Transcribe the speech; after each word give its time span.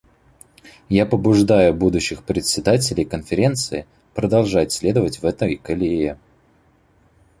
Я 0.89 1.05
побуждаю 1.05 1.75
будущих 1.75 2.23
председателей 2.23 3.05
Конференции 3.05 3.85
продолжать 4.15 4.71
следовать 4.71 5.21
в 5.21 5.25
этой 5.27 5.57
колее. 5.57 6.17